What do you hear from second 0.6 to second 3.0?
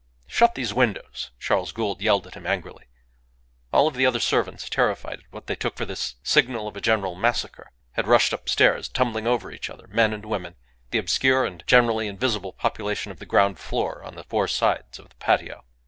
windows!" Charles Gould yelled at him, angrily.